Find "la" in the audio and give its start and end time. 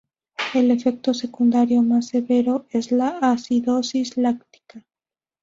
2.91-3.19